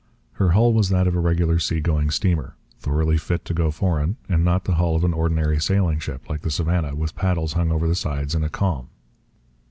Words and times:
Her 0.31 0.49
hull 0.53 0.73
was 0.73 0.89
that 0.89 1.05
of 1.05 1.13
a 1.13 1.19
regular 1.19 1.59
sea 1.59 1.79
going 1.79 2.09
steamer, 2.09 2.55
thoroughly 2.79 3.19
fit 3.19 3.45
to 3.45 3.53
go 3.53 3.69
foreign, 3.69 4.17
and 4.27 4.43
not 4.43 4.63
the 4.65 4.73
hull 4.73 4.95
of 4.95 5.03
an 5.03 5.13
ordinary 5.13 5.61
sailing 5.61 5.99
ship, 5.99 6.27
like 6.27 6.41
the 6.41 6.49
Savannah, 6.49 6.95
with 6.95 7.13
paddles 7.15 7.53
hung 7.53 7.71
over 7.71 7.87
the 7.87 7.93
sides 7.93 8.33
in 8.33 8.43
a 8.43 8.49
calm. 8.49 8.89